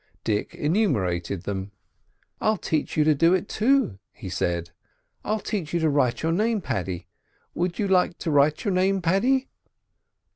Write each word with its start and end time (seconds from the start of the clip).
Dick 0.23 0.55
enumerated 0.55 1.43
them. 1.43 1.73
"I'll 2.39 2.57
teach 2.57 2.97
you 2.97 3.03
to 3.03 3.13
do 3.13 3.35
it, 3.35 3.47
too," 3.47 3.99
he 4.11 4.29
said. 4.29 4.71
"I'll 5.23 5.39
teach 5.39 5.75
you 5.75 5.79
to 5.79 5.91
write 5.91 6.23
your 6.23 6.31
name, 6.31 6.59
Paddy—would 6.59 7.77
you 7.77 7.87
like 7.87 8.17
to 8.17 8.31
write 8.31 8.65
your 8.65 8.73
name, 8.73 9.03
Paddy?" 9.03 9.47